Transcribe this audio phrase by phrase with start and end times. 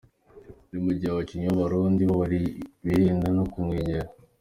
[0.69, 2.17] Ni mu gihe abakinnyi b’Abarundi bo
[2.83, 4.07] birinda no kumwegera.”